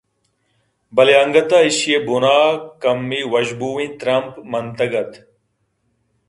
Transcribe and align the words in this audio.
بلےانگت 0.95 1.49
ءَ 1.57 1.65
ایشی 1.65 1.91
ءِ 1.97 2.05
بُنءَکمّے 2.05 3.19
وژبوئیں 3.31 3.91
ترٛمپ 3.99 4.33
منتگ 4.51 4.93
اَت 4.99 5.11